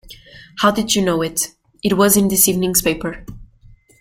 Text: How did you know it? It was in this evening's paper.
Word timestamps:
How 0.61 0.71
did 0.71 0.95
you 0.95 1.03
know 1.03 1.21
it? 1.21 1.49
It 1.83 1.95
was 1.95 2.17
in 2.17 2.27
this 2.29 2.47
evening's 2.47 2.81
paper. 2.81 3.23